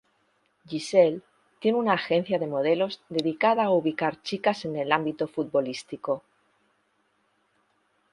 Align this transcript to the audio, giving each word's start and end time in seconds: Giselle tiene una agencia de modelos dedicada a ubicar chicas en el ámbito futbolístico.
Giselle 0.67 1.21
tiene 1.59 1.77
una 1.77 1.93
agencia 1.93 2.39
de 2.39 2.47
modelos 2.47 3.03
dedicada 3.09 3.65
a 3.65 3.69
ubicar 3.69 4.19
chicas 4.23 4.65
en 4.65 4.75
el 4.77 4.91
ámbito 4.91 5.27
futbolístico. 5.27 6.23